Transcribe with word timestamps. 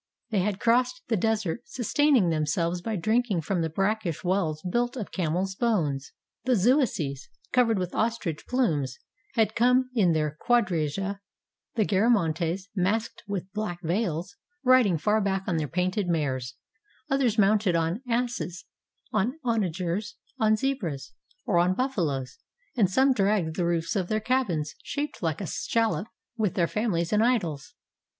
They 0.31 0.39
had 0.39 0.59
crossed 0.59 1.03
the 1.09 1.15
desert, 1.15 1.61
sustaining 1.65 2.31
themselves 2.31 2.81
by 2.81 2.95
drink 2.95 3.29
ing 3.29 3.39
from 3.41 3.61
the 3.61 3.69
brackish 3.69 4.23
wells 4.23 4.59
built 4.67 4.97
of 4.97 5.11
camels' 5.11 5.53
bones: 5.53 6.11
the 6.43 6.55
Zuaeces, 6.55 7.29
covered 7.53 7.77
with 7.77 7.93
ostrich 7.93 8.47
plumes, 8.47 8.97
had 9.35 9.53
come 9.53 9.91
in 9.93 10.13
their 10.13 10.35
quadriga; 10.41 11.19
the 11.75 11.85
Garamantes, 11.85 12.69
masked 12.75 13.21
with 13.27 13.53
black 13.53 13.79
veils, 13.83 14.35
rid 14.63 14.87
ing 14.87 14.97
far 14.97 15.21
back 15.21 15.43
on 15.45 15.57
their 15.57 15.67
painted 15.67 16.07
mares; 16.07 16.55
others 17.07 17.37
mounted 17.37 17.75
on 17.75 18.01
asses, 18.09 18.65
on 19.13 19.37
onagers, 19.43 20.15
on 20.39 20.55
zebras; 20.55 21.13
or 21.45 21.59
on 21.59 21.75
buffaloes; 21.75 22.39
and 22.75 22.89
some 22.89 23.13
dragged 23.13 23.55
the 23.55 23.67
roofs 23.67 23.95
of 23.95 24.07
their 24.07 24.19
cabins, 24.19 24.73
shaped 24.83 25.21
like 25.21 25.39
a 25.41 25.45
shallop, 25.45 26.07
with 26.37 26.55
their 26.55 26.65
families 26.67 27.13
and 27.13 27.23
idols. 27.23 27.75